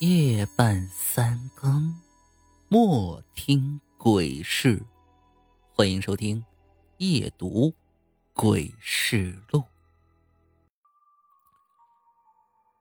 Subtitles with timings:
[0.00, 1.92] 夜半三更，
[2.68, 4.80] 莫听鬼事。
[5.74, 6.40] 欢迎收听
[6.98, 7.74] 《夜读
[8.32, 9.58] 鬼事录》。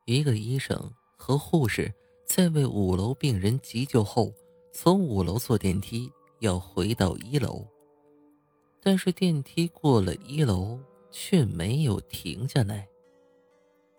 [0.05, 1.91] 一个医生和护士
[2.23, 4.31] 在为五楼病人急救后，
[4.71, 6.11] 从五楼坐电梯
[6.41, 7.65] 要回到一楼，
[8.79, 10.79] 但是电梯过了一楼
[11.09, 12.87] 却没有停下来。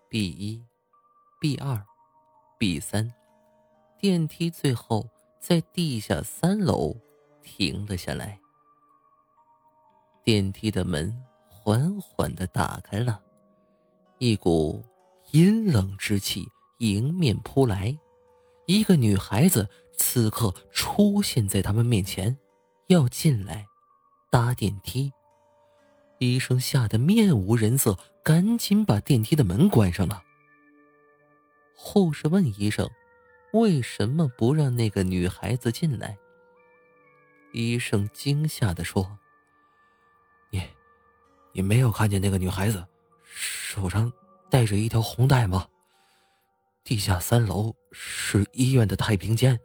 [0.07, 0.63] B 一
[1.41, 1.85] ，B 二。
[2.59, 3.09] B 三，
[3.97, 6.93] 电梯最后在地下三楼
[7.41, 8.37] 停了下来。
[10.25, 13.21] 电梯的门缓缓的打开了，
[14.17, 14.83] 一股
[15.31, 16.45] 阴冷之气
[16.79, 17.97] 迎面扑来。
[18.65, 22.37] 一个女孩子此刻出现在他们面前，
[22.87, 23.65] 要进来
[24.29, 25.13] 搭电梯。
[26.17, 30.21] 医生吓得面无人色，赶紧把电梯的门关上了。
[31.81, 32.87] 护士问医生
[33.53, 36.17] ：“为什么不让那个女孩子进来？”
[37.53, 39.17] 医生惊吓的说
[40.51, 40.61] ：“你，
[41.53, 42.85] 你没有看见那个女孩子
[43.23, 44.11] 手上
[44.49, 45.65] 带着一条红带吗？
[46.83, 49.57] 地下三楼是医院的太平间，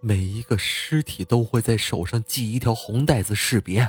[0.00, 3.84] 每一个尸体都会在手上系一条红带子识别。”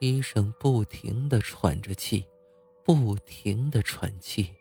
[0.00, 2.26] 医生不停的喘着气。
[2.84, 4.54] 不停的喘气，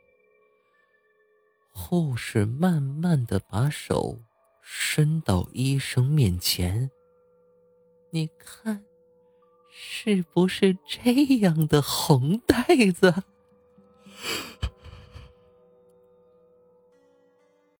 [1.72, 4.20] 护士慢慢的把手
[4.62, 6.92] 伸到医生面前。
[8.12, 8.84] 你看，
[9.70, 13.24] 是不是这样的红袋子？